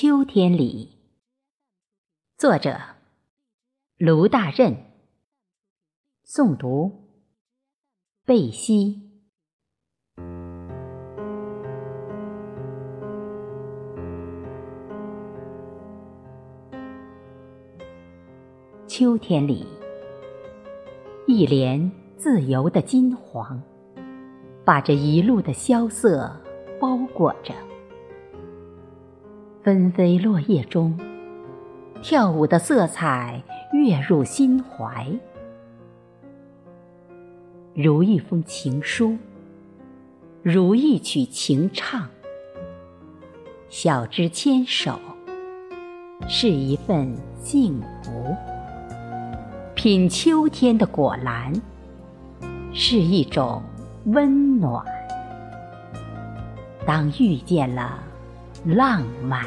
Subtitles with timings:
[0.00, 0.90] 秋天里，
[2.36, 2.78] 作者
[3.96, 4.76] 卢大任，
[6.24, 7.08] 诵读
[8.24, 9.10] 贝西。
[18.86, 19.66] 秋天里，
[21.26, 23.60] 一帘自由的金黄，
[24.64, 26.40] 把这一路的萧瑟
[26.80, 27.52] 包裹着。
[29.62, 30.96] 纷飞落叶中，
[32.00, 35.06] 跳舞的色彩跃入心怀，
[37.74, 39.16] 如一封情书，
[40.42, 42.08] 如一曲情唱。
[43.68, 44.98] 小枝牵手，
[46.28, 48.34] 是一份幸福；
[49.74, 51.52] 品秋天的果篮，
[52.72, 53.60] 是一种
[54.06, 54.84] 温暖。
[56.86, 58.07] 当遇见了。
[58.64, 59.44] 浪漫。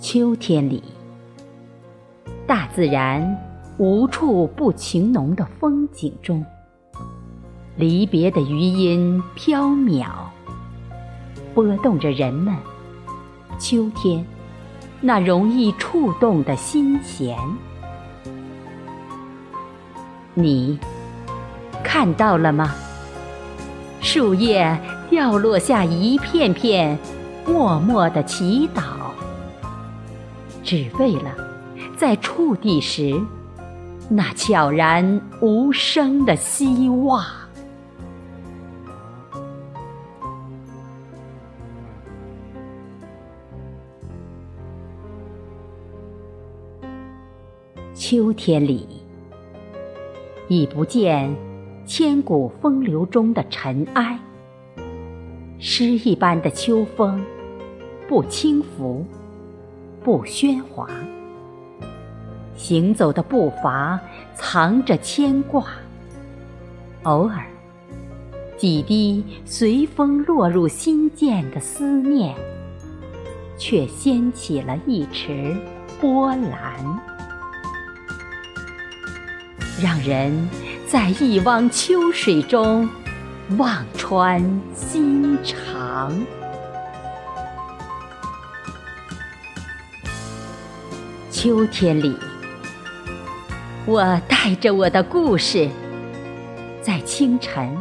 [0.00, 0.82] 秋天里，
[2.46, 3.38] 大自然
[3.78, 6.44] 无处不情浓的风景中，
[7.76, 10.06] 离别的余音飘渺，
[11.54, 12.54] 拨动着人们
[13.58, 14.22] 秋天
[15.00, 17.38] 那容易触动的心弦。
[20.34, 20.78] 你
[21.84, 22.74] 看到了吗？
[24.00, 24.76] 树叶
[25.08, 26.98] 掉落下一片片
[27.46, 28.82] 默默的祈祷，
[30.64, 31.30] 只为了
[31.96, 33.20] 在触地时
[34.08, 37.24] 那悄然无声的希望。
[47.94, 49.01] 秋天里。
[50.48, 51.34] 已不见
[51.86, 54.18] 千古风流中的尘埃，
[55.58, 57.24] 诗一般的秋风，
[58.08, 59.04] 不轻浮，
[60.02, 60.88] 不喧哗，
[62.54, 63.98] 行走的步伐
[64.34, 65.66] 藏着牵挂，
[67.04, 67.44] 偶尔
[68.56, 72.34] 几滴随风落入心间的思念，
[73.58, 75.56] 却掀起了一池
[76.00, 77.11] 波澜。
[79.82, 80.48] 让人
[80.86, 82.88] 在一汪秋水中
[83.58, 84.40] 望穿
[84.76, 86.16] 心肠。
[91.32, 92.16] 秋天里，
[93.84, 95.68] 我带着我的故事，
[96.80, 97.76] 在清晨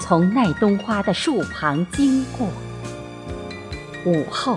[0.00, 2.48] 从耐冬花的树旁经过，
[4.04, 4.56] 午后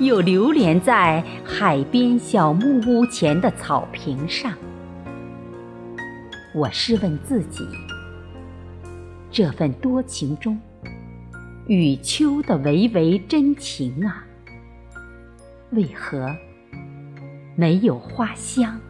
[0.00, 4.52] 又流连在海边小木屋前的草坪上。
[6.52, 7.64] 我试问自己：
[9.30, 10.60] 这份多情中，
[11.68, 14.26] 与秋的唯唯真情啊，
[15.70, 16.28] 为何
[17.54, 18.80] 没有花香？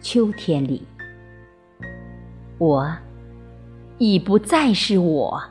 [0.00, 0.84] 秋天里，
[2.58, 2.96] 我
[3.98, 5.42] 已不再是我，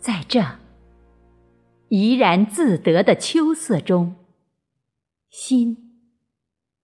[0.00, 0.42] 在这
[1.90, 4.16] 怡然自得的秋色中。
[5.30, 5.76] 心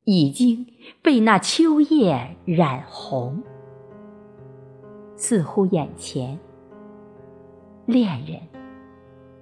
[0.05, 0.66] 已经
[1.03, 3.43] 被那秋叶染红，
[5.16, 6.38] 似乎眼前
[7.87, 8.38] 恋人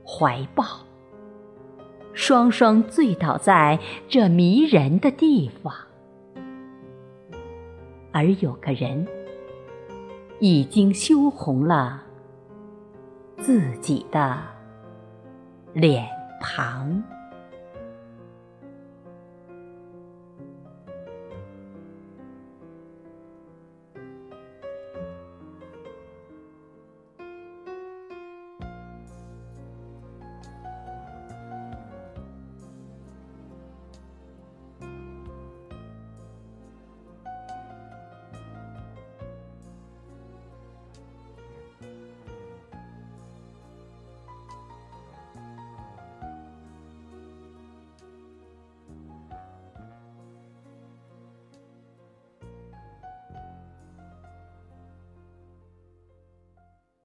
[0.07, 0.65] 怀抱，
[2.13, 3.77] 双双醉倒在
[4.09, 5.75] 这迷人的地方，
[8.13, 9.05] 而有个人
[10.39, 12.01] 已经羞红了
[13.37, 14.39] 自己的
[15.73, 16.07] 脸
[16.41, 17.03] 庞。